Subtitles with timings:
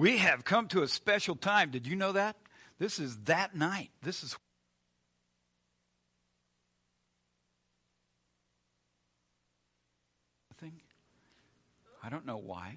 [0.00, 1.70] We have come to a special time.
[1.70, 2.34] Did you know that?
[2.78, 3.90] This is that night.
[4.02, 4.34] This is
[10.58, 10.72] thing.
[12.02, 12.76] I don't know why.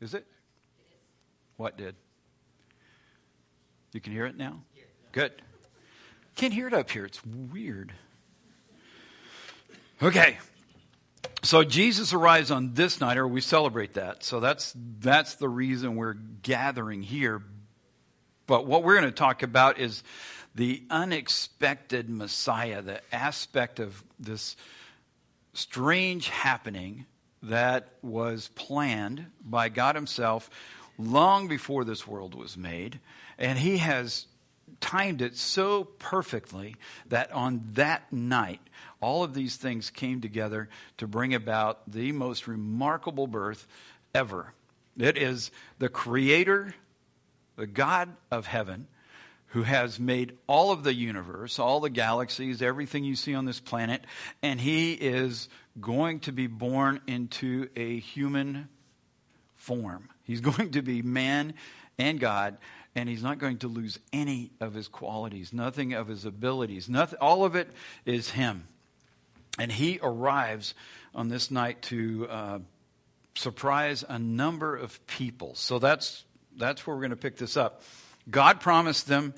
[0.00, 0.24] Is it?
[1.56, 1.96] What did?
[3.92, 4.62] You can hear it now?
[5.10, 5.32] Good.
[6.36, 7.04] Can't hear it up here.
[7.04, 7.92] It's weird.
[10.00, 10.38] Okay.
[11.44, 14.22] So Jesus arrives on this night, or we celebrate that.
[14.22, 17.42] So that's that's the reason we're gathering here.
[18.46, 20.04] But what we're going to talk about is
[20.54, 24.56] the unexpected Messiah, the aspect of this
[25.52, 27.06] strange happening
[27.42, 30.48] that was planned by God Himself
[30.96, 33.00] long before this world was made.
[33.36, 34.26] And He has
[34.80, 36.76] timed it so perfectly
[37.08, 38.60] that on that night,
[39.00, 43.66] all of these things came together to bring about the most remarkable birth
[44.14, 44.52] ever.
[44.96, 46.74] It is the Creator,
[47.56, 48.86] the God of heaven,
[49.48, 53.60] who has made all of the universe, all the galaxies, everything you see on this
[53.60, 54.02] planet,
[54.42, 55.48] and He is
[55.80, 58.68] going to be born into a human
[59.56, 60.08] form.
[60.24, 61.54] He's going to be man
[61.98, 62.56] and God,
[62.94, 66.88] and he's not going to lose any of his qualities, nothing of his abilities.
[66.88, 67.70] Nothing, all of it
[68.04, 68.68] is him.
[69.58, 70.74] And he arrives
[71.14, 72.58] on this night to uh,
[73.34, 75.54] surprise a number of people.
[75.54, 76.24] So that's,
[76.56, 77.82] that's where we're going to pick this up.
[78.30, 79.34] God promised them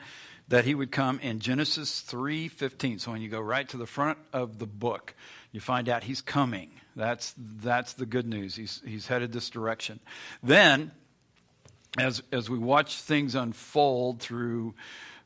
[0.49, 3.01] that he would come in Genesis 3:15.
[3.01, 5.15] So when you go right to the front of the book,
[5.53, 6.71] you find out he's coming.
[6.97, 8.55] That's that's the good news.
[8.55, 10.01] He's he's headed this direction.
[10.43, 10.93] Then
[11.99, 14.75] as as we watch things unfold through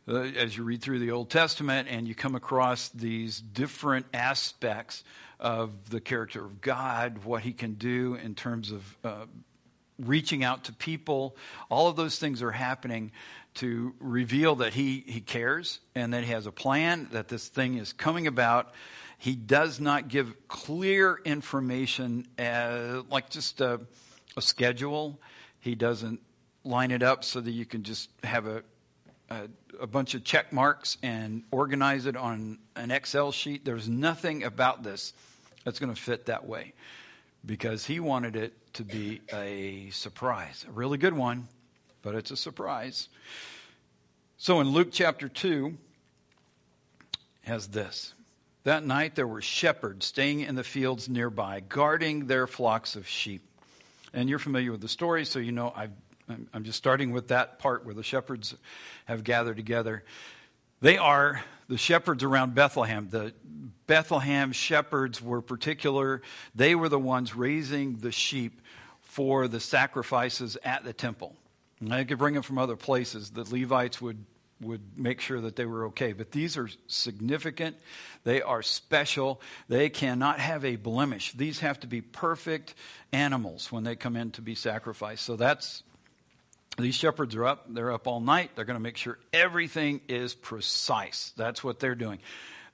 [0.08, 5.04] uh, as you read through the Old Testament and you come across these different aspects
[5.38, 9.26] of the character of God, what he can do in terms of uh,
[9.98, 11.36] reaching out to people,
[11.68, 13.12] all of those things are happening
[13.54, 17.76] to reveal that he, he cares and that he has a plan, that this thing
[17.76, 18.72] is coming about.
[19.18, 23.80] He does not give clear information, as, like just a,
[24.36, 25.20] a schedule.
[25.60, 26.20] He doesn't
[26.68, 28.62] line it up so that you can just have a,
[29.30, 29.48] a,
[29.80, 33.64] a, bunch of check marks and organize it on an Excel sheet.
[33.64, 35.12] There's nothing about this
[35.64, 36.74] that's going to fit that way
[37.44, 41.48] because he wanted it to be a surprise, a really good one,
[42.02, 43.08] but it's a surprise.
[44.36, 45.76] So in Luke chapter 2,
[47.48, 48.14] has this.
[48.64, 53.42] That night there were shepherds staying in the fields nearby, guarding their flocks of sheep.
[54.12, 55.88] And you're familiar with the story, so you know i
[56.28, 58.54] I'm just starting with that part where the shepherds
[59.06, 60.04] have gathered together.
[60.80, 63.08] They are the shepherds around Bethlehem.
[63.10, 63.32] The
[63.86, 66.22] Bethlehem shepherds were particular.
[66.54, 68.60] They were the ones raising the sheep
[69.00, 71.34] for the sacrifices at the temple.
[71.80, 73.30] And they could bring them from other places.
[73.30, 74.24] The Levites would
[74.60, 76.12] would make sure that they were okay.
[76.12, 77.76] But these are significant.
[78.24, 79.40] They are special.
[79.68, 81.32] They cannot have a blemish.
[81.32, 82.74] These have to be perfect
[83.12, 85.24] animals when they come in to be sacrificed.
[85.24, 85.82] So that's
[86.78, 87.66] these shepherds are up.
[87.68, 88.52] They're up all night.
[88.54, 91.32] They're going to make sure everything is precise.
[91.36, 92.20] That's what they're doing.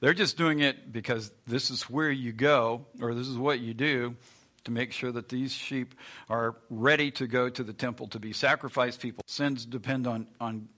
[0.01, 3.73] They're just doing it because this is where you go, or this is what you
[3.73, 4.17] do
[4.65, 5.95] to make sure that these sheep
[6.29, 9.01] are ready to go to the temple to be sacrificed.
[9.01, 10.69] People's sins depend on, on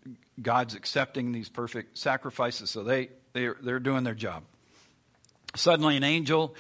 [0.41, 4.45] God's accepting these perfect sacrifices, so they, they're, they're doing their job.
[5.57, 6.55] Suddenly, an angel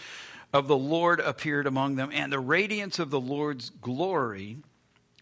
[0.53, 4.59] of the Lord appeared among them, and the radiance of the Lord's glory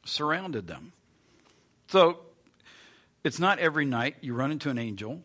[0.05, 0.93] surrounded them.
[1.89, 2.19] So,
[3.23, 5.23] it's not every night you run into an angel.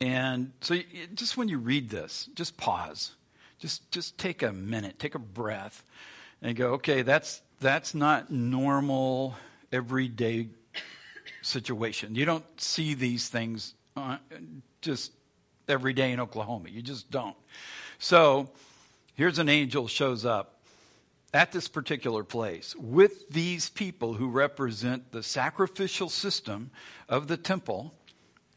[0.00, 0.78] And so,
[1.14, 3.12] just when you read this, just pause
[3.58, 5.84] just just take a minute, take a breath,
[6.42, 9.34] and go, okay, that's that's not normal
[9.72, 10.48] everyday
[11.42, 12.14] situation.
[12.14, 14.18] You don't see these things uh,
[14.80, 15.12] just
[15.68, 16.68] every day in Oklahoma.
[16.70, 17.36] You just don't.
[17.98, 18.48] So
[19.14, 20.57] here's an angel shows up
[21.34, 26.70] at this particular place with these people who represent the sacrificial system
[27.08, 27.92] of the temple,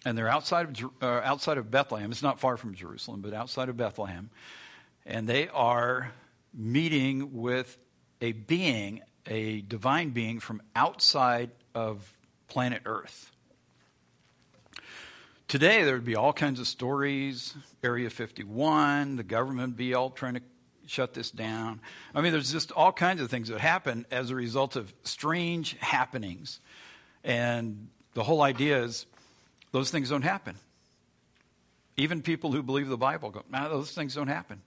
[0.06, 2.12] and they're outside of uh, outside of Bethlehem.
[2.12, 4.30] It's not far from Jerusalem, but outside of Bethlehem
[5.06, 6.12] and they are
[6.54, 7.78] meeting with
[8.22, 12.14] a being, a divine being from outside of
[12.48, 13.32] planet Earth.
[15.48, 17.54] Today, there would be all kinds of stories.
[17.84, 20.42] Area 51, the government be all trying to
[20.88, 21.82] shut this down.
[22.14, 25.78] I mean, there's just all kinds of things that happen as a result of strange
[25.80, 26.60] happenings.
[27.24, 29.06] And the whole idea is
[29.72, 30.56] those things don't happen.
[31.98, 34.62] Even people who believe the Bible go, no, those things don't happen.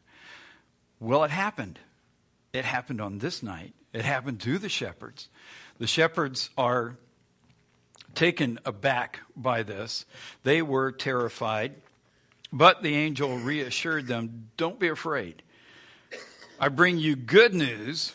[1.01, 1.79] Well, it happened.
[2.53, 5.29] It happened on this night, It happened to the shepherds.
[5.79, 6.97] The shepherds are
[8.15, 10.07] taken aback by this.
[10.45, 11.75] They were terrified,
[12.53, 15.43] but the angel reassured them don't be afraid.
[16.59, 18.15] I bring you good news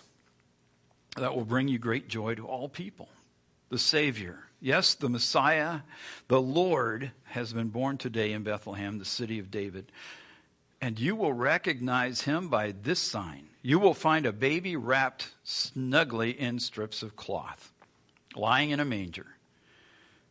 [1.17, 3.09] that will bring you great joy to all people.
[3.69, 5.81] The Savior, yes, the Messiah,
[6.29, 9.91] the Lord, has been born today in Bethlehem, the city of David.
[10.81, 13.47] And you will recognize him by this sign.
[13.61, 17.73] You will find a baby wrapped snugly in strips of cloth,
[18.35, 19.27] lying in a manger.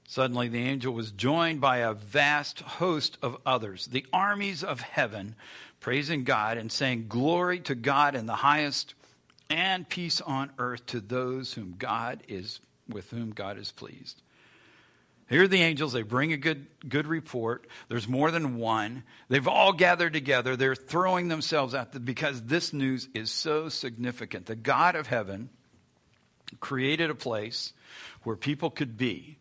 [0.09, 5.35] Suddenly, the angel was joined by a vast host of others, the armies of heaven,
[5.81, 8.95] praising God and saying, Glory to God in the highest,
[9.51, 14.21] and peace on earth to those whom God is with whom God is pleased.
[15.29, 15.93] Here are the angels.
[15.93, 17.67] They bring a good, good report.
[17.89, 19.05] There's more than one.
[19.29, 20.57] They've all gathered together.
[20.57, 24.47] They're throwing themselves at the, because this news is so significant.
[24.47, 25.51] The God of heaven
[26.61, 27.75] created a place
[28.23, 29.37] where people could be.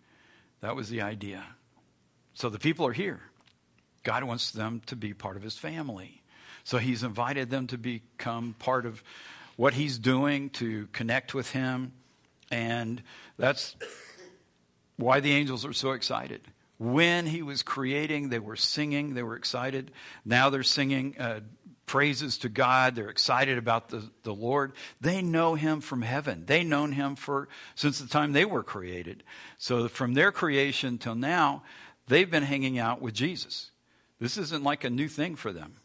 [0.59, 1.45] That was the idea.
[2.33, 3.21] So the people are here.
[4.03, 6.16] God wants them to be part of his family.
[6.67, 9.01] So he's invited them to become part of
[9.55, 11.93] what he's doing, to connect with him.
[12.51, 13.01] And
[13.37, 13.77] that's
[14.97, 16.41] why the angels are so excited.
[16.77, 19.91] When he was creating, they were singing, they were excited.
[20.25, 21.39] Now they're singing uh,
[21.85, 22.95] praises to God.
[22.95, 24.73] They're excited about the, the Lord.
[24.99, 26.43] They know him from heaven.
[26.47, 29.23] They known him for since the time they were created.
[29.57, 31.63] So from their creation till now,
[32.07, 33.71] they've been hanging out with Jesus.
[34.19, 35.75] This isn't like a new thing for them.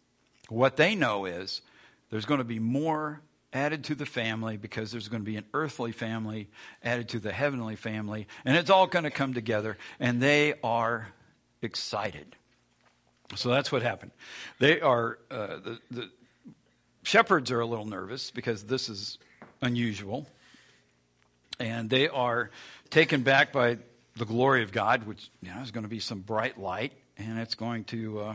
[0.53, 1.63] What they know is
[2.11, 3.23] there's going to be more
[3.55, 6.49] added to the family because there's going to be an earthly family
[6.85, 11.09] added to the heavenly family, and it's all going to come together, and they are
[11.63, 12.37] excited.
[13.35, 14.11] So that's what happened.
[14.59, 16.11] They are, uh, the, the
[17.03, 19.17] shepherds are a little nervous because this is
[19.63, 20.27] unusual,
[21.61, 22.51] and they are
[22.91, 23.79] taken back by
[24.17, 27.39] the glory of God, which you know, is going to be some bright light, and
[27.39, 28.35] it's going to uh,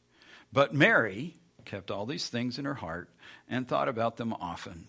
[0.53, 3.09] But Mary kept all these things in her heart,
[3.49, 4.87] and thought about them often.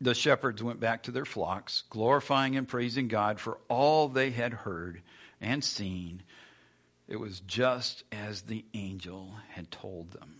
[0.00, 4.52] The shepherds went back to their flocks, glorifying and praising God for all they had
[4.52, 5.02] heard
[5.40, 6.22] and seen.
[7.08, 10.36] It was just as the angel had told them.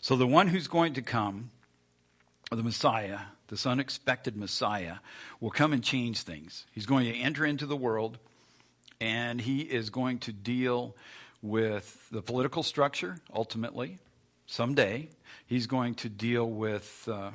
[0.00, 1.50] So the one who's going to come,
[2.50, 4.96] the Messiah, this unexpected Messiah,
[5.40, 6.66] will come and change things.
[6.72, 8.18] He's going to enter into the world,
[9.00, 10.96] and he is going to deal
[11.42, 13.98] with the political structure, ultimately,
[14.46, 15.08] someday.
[15.46, 17.30] He's going to deal with uh,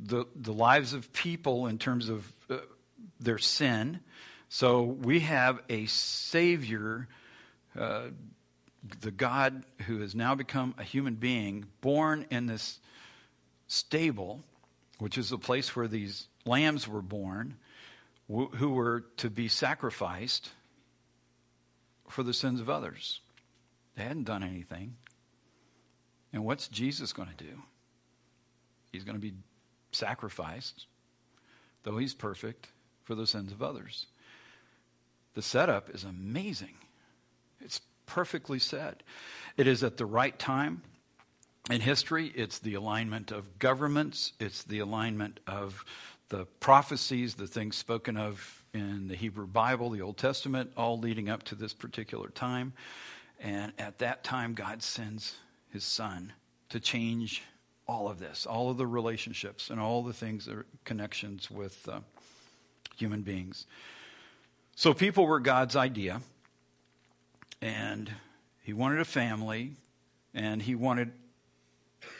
[0.00, 2.58] the, the lives of people in terms of uh,
[3.20, 4.00] their sin.
[4.48, 7.08] So we have a Savior,
[7.78, 8.08] uh,
[9.00, 12.78] the God who has now become a human being, born in this
[13.66, 14.42] stable,
[14.98, 17.56] which is the place where these lambs were born,
[18.28, 20.50] who were to be sacrificed
[22.12, 23.20] for the sins of others.
[23.96, 24.96] They hadn't done anything.
[26.32, 27.62] And what's Jesus going to do?
[28.92, 29.34] He's going to be
[29.92, 30.86] sacrificed,
[31.82, 32.68] though he's perfect,
[33.04, 34.06] for the sins of others.
[35.34, 36.74] The setup is amazing.
[37.60, 39.02] It's perfectly set.
[39.56, 40.82] It is at the right time
[41.70, 42.32] in history.
[42.34, 45.84] It's the alignment of governments, it's the alignment of
[46.28, 51.28] the prophecies, the things spoken of in the Hebrew Bible, the Old Testament, all leading
[51.28, 52.72] up to this particular time.
[53.40, 55.34] And at that time, God sends
[55.70, 56.32] his son
[56.70, 57.42] to change
[57.86, 61.86] all of this, all of the relationships and all the things that are connections with
[61.88, 62.00] uh,
[62.96, 63.66] human beings.
[64.76, 66.22] So people were God's idea,
[67.60, 68.10] and
[68.62, 69.76] he wanted a family,
[70.32, 71.12] and he wanted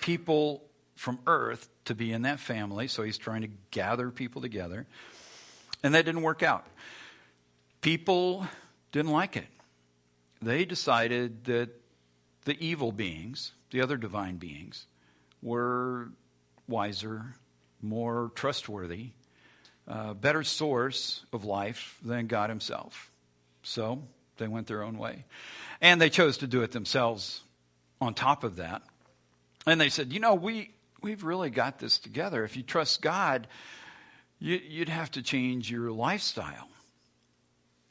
[0.01, 0.63] people
[0.97, 4.87] from earth to be in that family, so he's trying to gather people together.
[5.83, 6.67] And that didn't work out.
[7.81, 8.47] People
[8.93, 9.47] didn't like it.
[10.41, 11.71] They decided that
[12.45, 14.87] the evil beings, the other divine beings,
[15.43, 16.09] were
[16.69, 17.35] wiser,
[17.81, 19.11] more trustworthy,
[19.89, 23.11] uh, better source of life than God Himself.
[23.63, 24.03] So
[24.39, 25.25] they went their own way.
[25.81, 27.43] And they chose to do it themselves
[28.01, 28.83] on top of that.
[29.67, 30.71] And they said, you know, we,
[31.03, 32.45] we've really got this together.
[32.45, 33.47] If you trust God,
[34.43, 36.69] you'd have to change your lifestyle.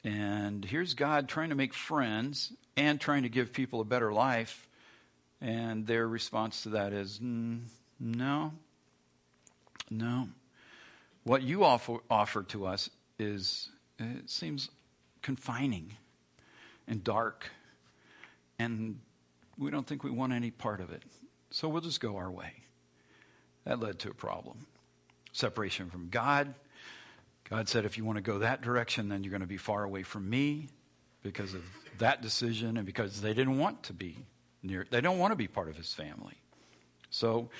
[0.04, 4.68] And here's God trying to make friends and trying to give people a better life.
[5.40, 8.52] And their response to that is no,
[9.90, 10.28] no.
[11.24, 13.68] What you offer, offer to us is,
[13.98, 14.68] it seems
[15.22, 15.96] confining
[16.86, 17.48] and dark.
[18.58, 18.98] And
[19.56, 21.02] we don't think we want any part of it.
[21.50, 22.52] So we'll just go our way.
[23.64, 24.66] That led to a problem.
[25.32, 26.54] Separation from God.
[27.48, 29.84] God said, if you want to go that direction, then you're going to be far
[29.84, 30.68] away from me
[31.22, 31.62] because of
[31.98, 34.16] that decision and because they didn't want to be
[34.62, 36.34] near, they don't want to be part of his family.
[37.10, 37.50] So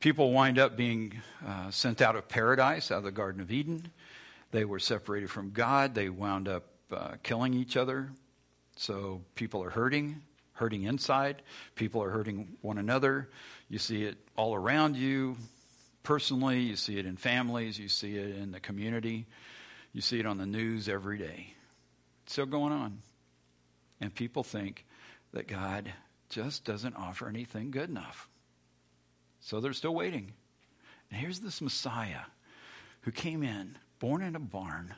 [0.00, 3.90] people wind up being uh, sent out of paradise, out of the Garden of Eden.
[4.50, 5.94] They were separated from God.
[5.94, 8.10] They wound up uh, killing each other.
[8.76, 10.22] So people are hurting,
[10.54, 11.42] hurting inside.
[11.74, 13.28] People are hurting one another.
[13.68, 15.36] You see it all around you
[16.02, 19.26] personally, you see it in families, you see it in the community,
[19.92, 21.54] you see it on the news every day.
[22.24, 23.02] It's still going on.
[24.00, 24.84] And people think
[25.32, 25.92] that God
[26.28, 28.28] just doesn't offer anything good enough.
[29.40, 30.32] So they're still waiting.
[31.10, 32.20] And here's this Messiah
[33.02, 34.94] who came in, born in a barn,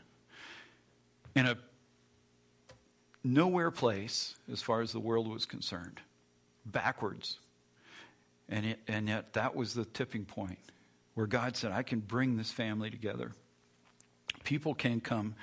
[1.36, 1.56] in a
[3.22, 6.00] nowhere place as far as the world was concerned,
[6.66, 7.38] backwards.
[8.48, 10.58] And, it, and yet that was the tipping point
[11.20, 13.32] where God said, I can bring this family together.
[14.42, 15.34] People can come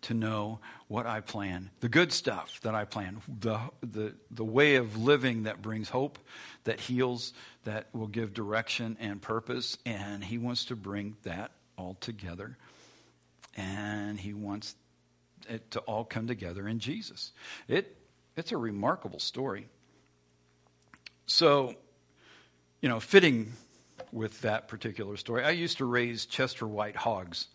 [0.00, 4.76] to know what I plan, the good stuff that I plan, the, the, the way
[4.76, 6.18] of living that brings hope,
[6.64, 9.76] that heals, that will give direction and purpose.
[9.84, 12.56] And He wants to bring that all together.
[13.58, 14.74] And He wants
[15.50, 17.32] it to all come together in Jesus.
[17.68, 17.94] It,
[18.38, 19.68] it's a remarkable story.
[21.26, 21.74] So,
[22.80, 23.52] you know, fitting
[24.16, 27.48] with that particular story, I used to raise Chester White hogs,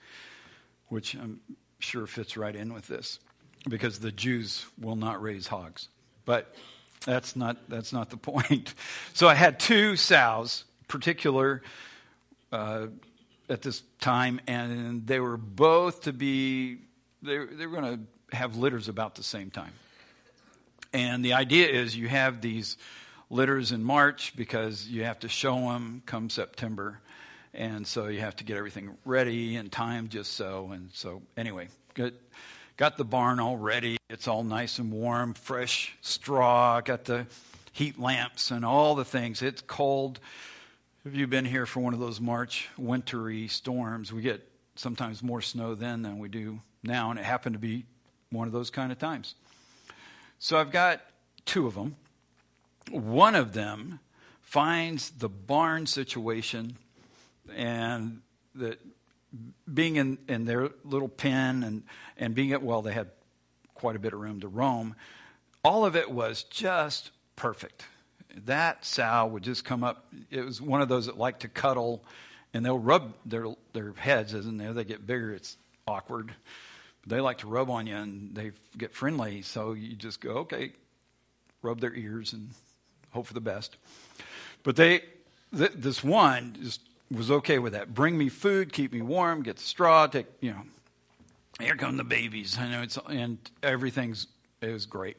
[0.89, 1.39] which I'm
[1.79, 3.19] sure fits right in with this
[3.67, 5.89] because the Jews will not raise hogs.
[6.23, 6.53] But
[7.03, 8.75] that's not, that's not the point.
[9.13, 11.63] So I had two sows, particular,
[12.51, 12.87] uh,
[13.49, 16.77] at this time, and they were both to be
[17.23, 17.97] they, they were going
[18.31, 19.73] to have litters about the same time.
[20.93, 22.77] And the idea is you have these
[23.31, 26.99] litters in March because you have to show them come September.
[27.53, 30.71] And so you have to get everything ready and time just so.
[30.73, 32.13] And so, anyway, good.
[32.77, 33.97] Got the barn all ready.
[34.09, 36.81] It's all nice and warm, fresh straw.
[36.81, 37.25] Got the
[37.71, 39.41] heat lamps and all the things.
[39.41, 40.19] It's cold.
[41.03, 44.13] Have you been here for one of those March wintry storms?
[44.13, 47.85] We get sometimes more snow then than we do now, and it happened to be
[48.29, 49.35] one of those kind of times.
[50.39, 51.01] So I've got
[51.45, 51.95] two of them.
[52.89, 53.99] One of them
[54.41, 56.77] finds the barn situation
[57.55, 58.21] and
[58.55, 58.79] that
[59.71, 61.83] being in, in their little pen and,
[62.17, 63.09] and being at, well, they had
[63.75, 64.95] quite a bit of room to roam.
[65.63, 67.85] All of it was just perfect.
[68.45, 70.05] That sow would just come up.
[70.29, 72.03] It was one of those that like to cuddle,
[72.53, 74.73] and they'll rub their their heads, isn't there?
[74.73, 75.33] They get bigger.
[75.33, 75.57] It's
[75.87, 76.33] awkward
[77.05, 79.41] they like to rub on you and they get friendly.
[79.41, 80.73] So you just go, okay,
[81.61, 82.49] rub their ears and
[83.11, 83.77] hope for the best.
[84.63, 85.01] But they,
[85.55, 87.93] th- this one just was okay with that.
[87.93, 90.61] Bring me food, keep me warm, get the straw, take, you know,
[91.59, 92.57] here come the babies.
[92.57, 94.27] I know it's, and everything's,
[94.61, 95.17] it was great.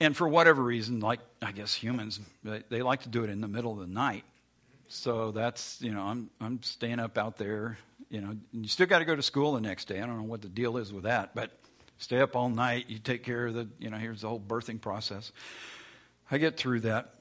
[0.00, 3.40] And for whatever reason, like I guess humans, they, they like to do it in
[3.40, 4.24] the middle of the night.
[4.88, 7.78] So that's, you know, I'm, I'm staying up out there
[8.12, 9.98] you know, you still got to go to school the next day.
[9.98, 11.50] I don't know what the deal is with that, but
[11.96, 12.84] stay up all night.
[12.88, 15.32] You take care of the, you know, here's the whole birthing process.
[16.32, 17.14] I get through that.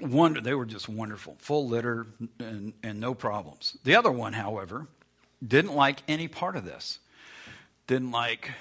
[0.00, 2.06] One, they were just wonderful, full litter
[2.38, 3.78] and, and no problems.
[3.84, 4.86] The other one, however,
[5.46, 6.98] didn't like any part of this.
[7.86, 8.52] Didn't like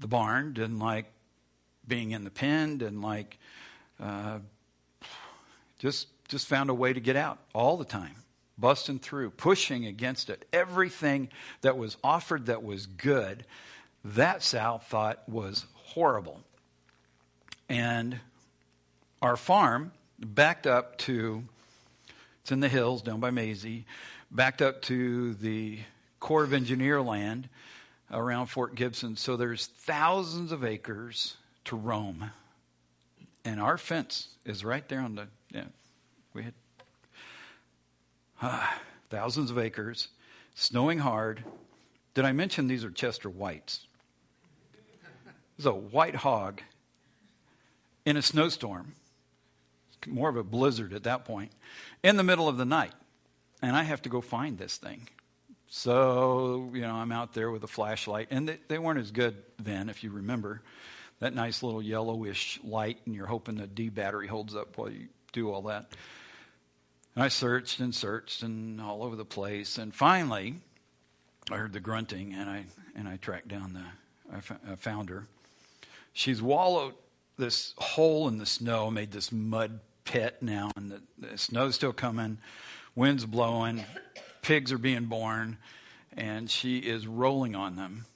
[0.00, 1.06] the barn, didn't like
[1.86, 3.38] being in the pen, didn't like,
[4.00, 4.40] uh,
[5.78, 8.14] just just found a way to get out all the time
[8.58, 10.46] busting through, pushing against it.
[10.52, 11.28] Everything
[11.60, 13.46] that was offered that was good,
[14.04, 16.40] that Sal thought was horrible.
[17.68, 18.18] And
[19.22, 21.44] our farm backed up to,
[22.42, 23.84] it's in the hills down by Mazie,
[24.30, 25.78] backed up to the
[26.20, 27.48] Corps of Engineer land
[28.10, 29.16] around Fort Gibson.
[29.16, 32.30] So there's thousands of acres to roam.
[33.44, 35.64] And our fence is right there on the, yeah,
[36.34, 36.54] we had
[38.40, 40.08] Ah, thousands of acres,
[40.54, 41.42] snowing hard.
[42.14, 43.86] Did I mention these are Chester Whites?
[45.56, 46.62] This is a white hog
[48.04, 48.94] in a snowstorm,
[50.10, 51.52] more of a blizzard at that point.
[52.02, 52.92] in the middle of the night.
[53.60, 55.08] And I have to go find this thing.
[55.66, 58.28] So, you know, I'm out there with a flashlight.
[58.30, 60.62] And they, they weren't as good then, if you remember.
[61.20, 65.08] That nice little yellowish light, and you're hoping the D battery holds up while you
[65.32, 65.92] do all that.
[67.16, 69.78] And I searched and searched and all over the place.
[69.78, 70.54] And finally,
[71.50, 74.36] I heard the grunting, and I, and I tracked down the,
[74.70, 75.26] I found her.
[76.12, 76.94] She's wallowed
[77.36, 81.92] this hole in the snow, made this mud pit now, and the, the snow's still
[81.92, 82.38] coming,
[82.94, 83.84] wind's blowing,
[84.40, 85.58] pigs are being born,
[86.16, 88.06] and she is rolling on them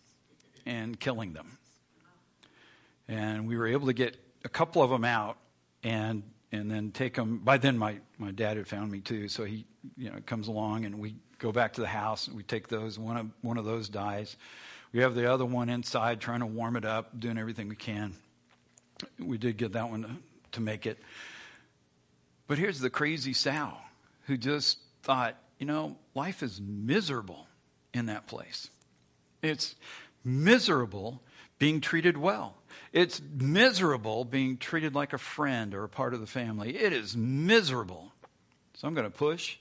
[0.64, 1.58] and killing them.
[3.08, 5.36] And we were able to get a couple of them out
[5.84, 7.38] and and then take them.
[7.38, 9.64] By then, my, my dad had found me too, so he
[9.96, 12.98] you know comes along and we go back to the house and we take those.
[12.98, 14.36] One of one of those dies.
[14.92, 18.14] We have the other one inside, trying to warm it up, doing everything we can.
[19.18, 20.10] We did get that one to,
[20.52, 20.98] to make it.
[22.52, 23.78] But here's the crazy sow
[24.26, 27.46] who just thought, you know, life is miserable
[27.94, 28.68] in that place.
[29.40, 29.74] It's
[30.22, 31.22] miserable
[31.58, 32.58] being treated well.
[32.92, 36.76] It's miserable being treated like a friend or a part of the family.
[36.76, 38.12] It is miserable.
[38.74, 39.56] So I'm going to push.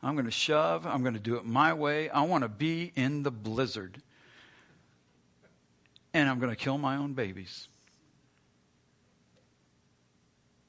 [0.00, 0.86] I'm going to shove.
[0.86, 2.10] I'm going to do it my way.
[2.10, 4.00] I want to be in the blizzard.
[6.14, 7.66] And I'm going to kill my own babies.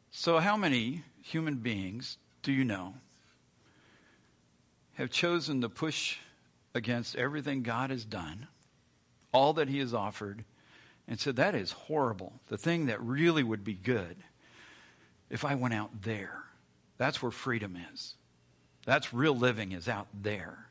[0.09, 2.93] So, how many human beings do you know
[4.97, 6.17] have chosen to push
[6.73, 8.47] against everything God has done,
[9.31, 10.43] all that He has offered,
[11.07, 12.33] and said, That is horrible.
[12.47, 14.17] The thing that really would be good
[15.29, 16.43] if I went out there.
[16.97, 18.15] That's where freedom is.
[18.85, 20.65] That's real living, is out there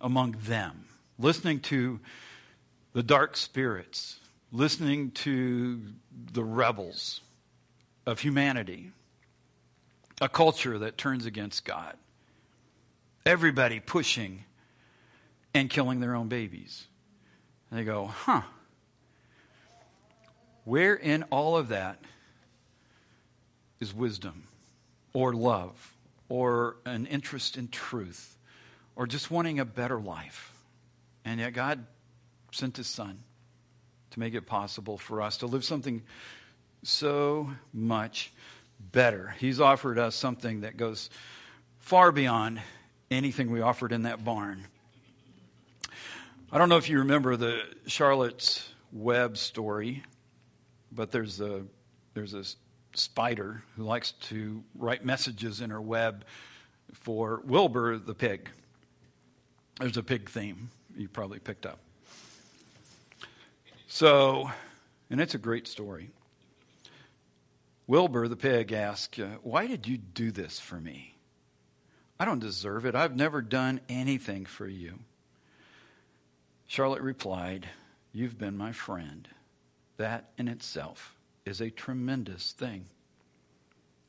[0.00, 0.86] among them,
[1.18, 2.00] listening to
[2.94, 4.18] the dark spirits,
[4.50, 5.82] listening to
[6.32, 7.20] the rebels
[8.06, 8.92] of humanity,
[10.20, 11.96] a culture that turns against God,
[13.24, 14.44] everybody pushing
[15.54, 16.86] and killing their own babies.
[17.70, 18.42] And they go, huh,
[20.64, 22.00] where in all of that
[23.80, 24.44] is wisdom
[25.12, 25.94] or love
[26.28, 28.36] or an interest in truth
[28.94, 30.52] or just wanting a better life?
[31.24, 31.86] And yet God
[32.52, 33.20] sent his son
[34.10, 36.02] to make it possible for us to live something
[36.82, 38.32] so much
[38.92, 39.34] better.
[39.38, 41.10] He's offered us something that goes
[41.78, 42.60] far beyond
[43.10, 44.66] anything we offered in that barn.
[46.52, 50.02] I don't know if you remember the Charlotte's Web story
[50.92, 51.62] but there's a
[52.14, 52.44] there's a
[52.94, 56.24] spider who likes to write messages in her web
[56.92, 58.50] for Wilbur the pig.
[59.78, 61.78] There's a pig theme you probably picked up.
[63.86, 64.50] So,
[65.08, 66.10] and it's a great story.
[67.90, 71.16] Wilbur the pig asked, uh, Why did you do this for me?
[72.20, 72.94] I don't deserve it.
[72.94, 75.00] I've never done anything for you.
[76.68, 77.68] Charlotte replied,
[78.12, 79.26] You've been my friend.
[79.96, 82.84] That in itself is a tremendous thing.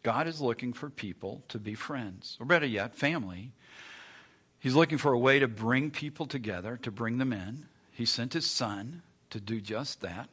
[0.04, 3.52] God is looking for people to be friends, or better yet, family.
[4.60, 7.65] He's looking for a way to bring people together, to bring them in.
[7.89, 10.30] He sent his son to do just that,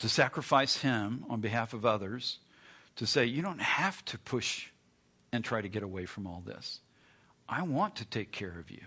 [0.00, 2.38] to sacrifice him on behalf of others,
[2.96, 4.68] to say, you don't have to push
[5.32, 6.80] and try to get away from all this.
[7.48, 8.82] I want to take care of you.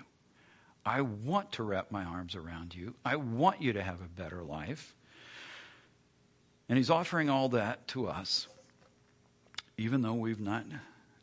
[0.86, 2.94] I want to wrap my arms around you.
[3.06, 4.94] I want you to have a better life.
[6.68, 8.48] And he's offering all that to us,
[9.78, 10.66] even though we've not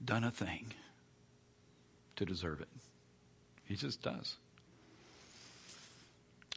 [0.05, 0.67] done a thing
[2.17, 2.69] to deserve it.
[3.65, 4.37] He just does.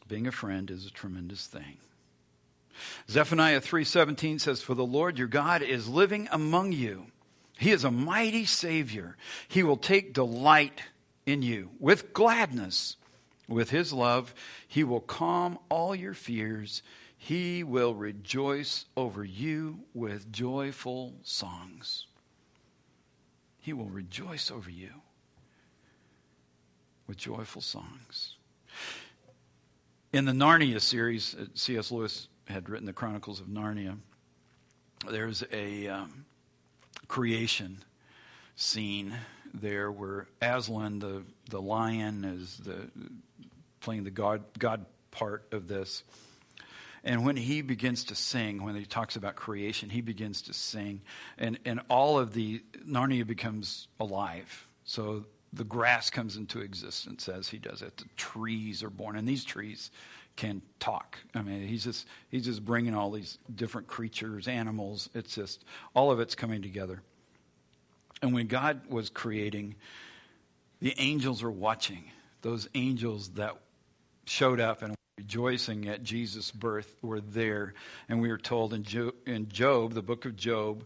[0.07, 1.77] Being a friend is a tremendous thing.
[3.09, 7.07] Zephaniah 3:17 says for the Lord your God is living among you.
[7.57, 9.17] He is a mighty savior.
[9.47, 10.81] He will take delight
[11.25, 12.97] in you with gladness.
[13.47, 14.33] With his love,
[14.67, 16.81] he will calm all your fears
[17.23, 22.05] he will rejoice over you with joyful songs.
[23.61, 24.89] He will rejoice over you
[27.07, 28.35] with joyful songs.
[30.11, 31.91] In the Narnia series, C.S.
[31.91, 33.97] Lewis had written the Chronicles of Narnia.
[35.09, 36.25] There's a um,
[37.07, 37.83] creation
[38.55, 39.13] scene
[39.53, 42.89] there where Aslan, the, the lion, is the,
[43.81, 46.03] playing the God, God part of this
[47.03, 51.01] and when he begins to sing, when he talks about creation, he begins to sing.
[51.37, 54.67] And, and all of the, Narnia becomes alive.
[54.85, 57.97] So the grass comes into existence as he does it.
[57.97, 59.17] The trees are born.
[59.17, 59.91] And these trees
[60.35, 61.17] can talk.
[61.33, 65.09] I mean, he's just, he's just bringing all these different creatures, animals.
[65.13, 67.01] It's just, all of it's coming together.
[68.21, 69.75] And when God was creating,
[70.79, 72.05] the angels were watching.
[72.41, 73.55] Those angels that
[74.25, 77.73] showed up and rejoicing at Jesus' birth were there.
[78.09, 80.85] And we are told in Job, in Job, the book of Job,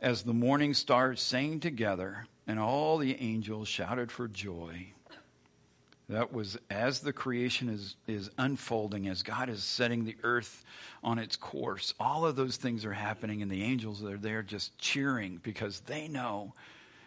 [0.00, 4.92] as the morning stars sang together and all the angels shouted for joy.
[6.08, 10.64] That was as the creation is, is unfolding, as God is setting the earth
[11.02, 11.94] on its course.
[11.98, 16.06] All of those things are happening, and the angels are there just cheering because they
[16.06, 16.54] know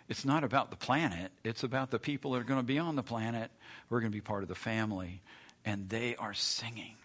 [0.10, 2.96] it's not about the planet, it's about the people that are going to be on
[2.96, 3.52] the planet.
[3.90, 5.22] We're going to be part of the family.
[5.64, 6.96] And they are singing,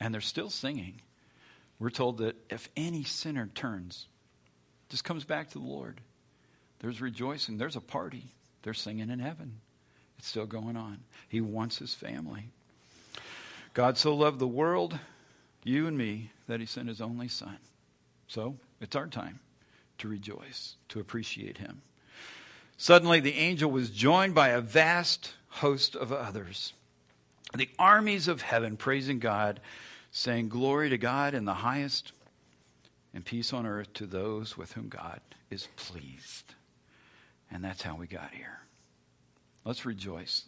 [0.00, 1.02] and they're still singing.
[1.78, 4.06] We're told that if any sinner turns,
[4.88, 6.00] just comes back to the Lord,
[6.78, 9.60] there's rejoicing, there's a party, they're singing in heaven.
[10.22, 11.00] It's still going on.
[11.28, 12.44] He wants his family.
[13.74, 14.96] God so loved the world,
[15.64, 17.56] you and me, that he sent his only son.
[18.28, 19.40] So it's our time
[19.98, 21.82] to rejoice, to appreciate him.
[22.76, 26.72] Suddenly, the angel was joined by a vast host of others,
[27.52, 29.58] the armies of heaven praising God,
[30.12, 32.12] saying, Glory to God in the highest,
[33.12, 36.54] and peace on earth to those with whom God is pleased.
[37.50, 38.61] And that's how we got here.
[39.64, 40.44] Let's rejoice.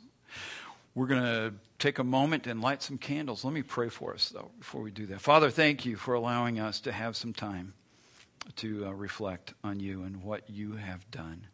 [0.94, 3.44] We're going to take a moment and light some candles.
[3.44, 5.20] Let me pray for us, though, before we do that.
[5.20, 7.74] Father, thank you for allowing us to have some time
[8.56, 11.46] to uh, reflect on you and what you have done.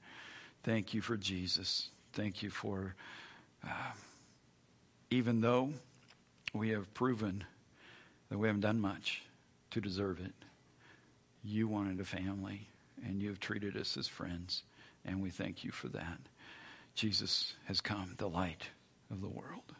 [0.63, 1.89] Thank you for Jesus.
[2.13, 2.95] Thank you for,
[3.65, 3.93] uh,
[5.11, 5.71] even though
[6.53, 7.45] we have proven
[8.29, 9.23] that we haven't done much
[9.71, 10.35] to deserve it,
[11.43, 12.67] you wanted a family
[13.07, 14.63] and you have treated us as friends,
[15.05, 16.19] and we thank you for that.
[17.01, 18.69] Jesus has come, the light
[19.11, 19.75] of the world.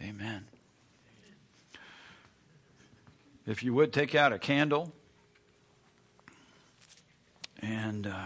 [0.00, 0.46] Amen.
[3.46, 4.90] If you would take out a candle,
[7.60, 8.24] and uh,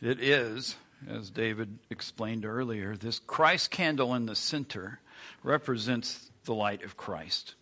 [0.00, 0.76] it is,
[1.08, 5.00] as David explained earlier, this Christ candle in the center
[5.42, 7.56] represents the light of Christ.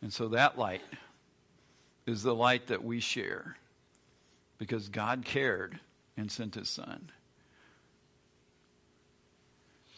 [0.00, 0.80] And so that light
[2.06, 3.58] is the light that we share
[4.56, 5.80] because God cared
[6.16, 7.10] and sent his son.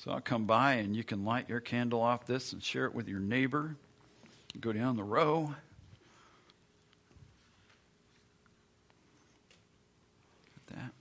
[0.09, 2.94] So I'll come by and you can light your candle off this and share it
[2.94, 3.77] with your neighbor.
[4.59, 5.55] Go down the row.
[10.68, 10.92] that.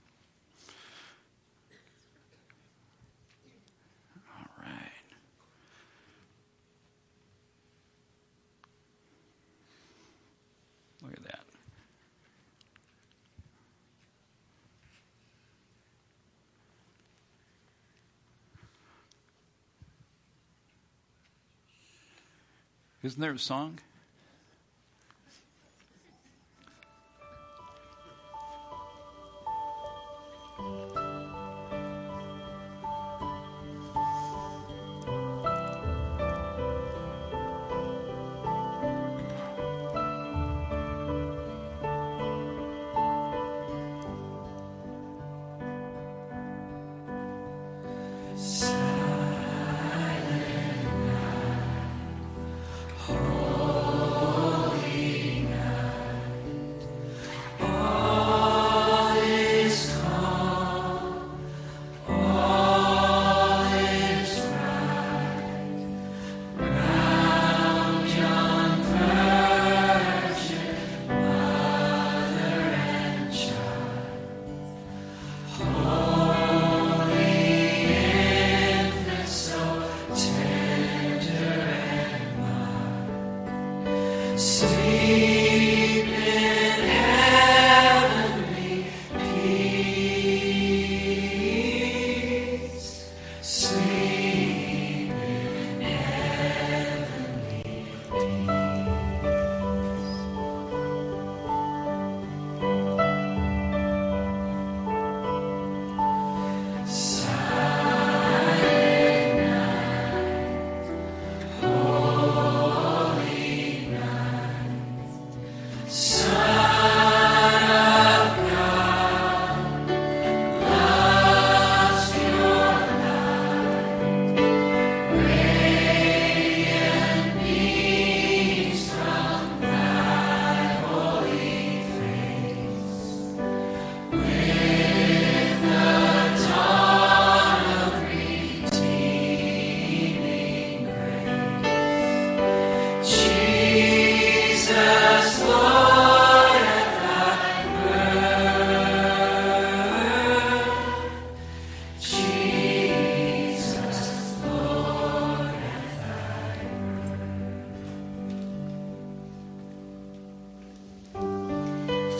[4.36, 4.92] All right.
[11.02, 11.38] Look at that.
[23.02, 23.78] Isn't there a song?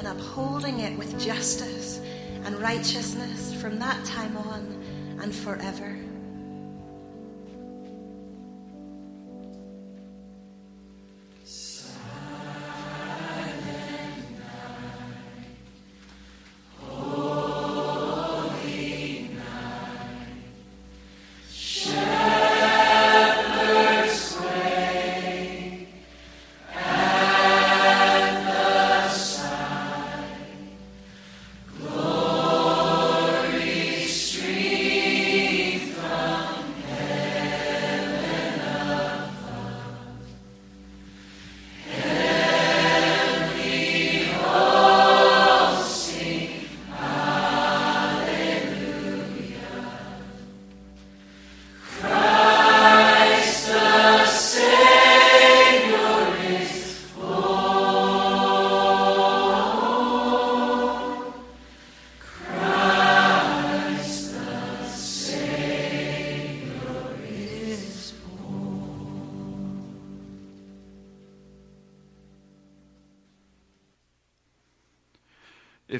[0.00, 2.00] and upholding it with justice
[2.44, 4.82] and righteousness from that time on
[5.20, 5.99] and forever.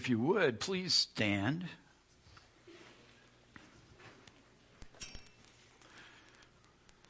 [0.00, 1.66] If you would, please stand.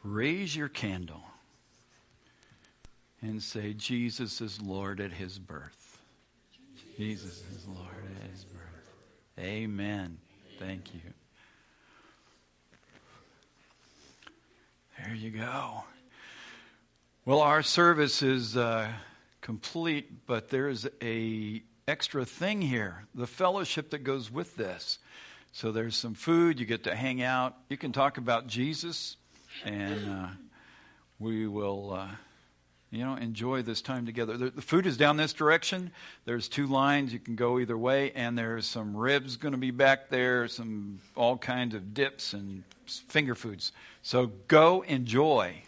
[0.03, 1.23] Raise your candle
[3.23, 6.01] and say, Jesus is Lord at his birth.
[6.97, 8.91] Jesus is Lord at his birth.
[9.39, 10.19] Amen.
[10.59, 11.01] Thank you.
[14.99, 15.85] There you go.
[17.25, 18.89] Well, our service is uh,
[19.43, 24.99] complete, but there's a extra thing here the fellowship that goes with this.
[25.53, 29.17] So there's some food, you get to hang out, you can talk about Jesus,
[29.65, 30.29] and uh,
[31.19, 31.95] we will.
[31.95, 32.09] Uh,
[32.93, 34.37] you know, enjoy this time together.
[34.37, 35.93] The, the, food is down this direction.
[36.25, 37.13] There's two lines.
[37.13, 40.99] You can go either way, and there's some ribs going to be back there, some
[41.15, 43.71] all kinds of dips and finger foods.
[44.03, 45.63] So go enjoy.